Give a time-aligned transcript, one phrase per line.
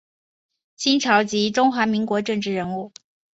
[0.77, 2.91] 清朝及中华民国政治人物。